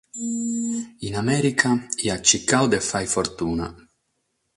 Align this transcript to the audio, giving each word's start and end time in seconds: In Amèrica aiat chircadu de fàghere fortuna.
In 1.07 1.13
Amèrica 1.21 1.69
aiat 1.99 2.21
chircadu 2.27 2.65
de 2.73 2.79
fàghere 2.89 3.13
fortuna. 3.15 3.67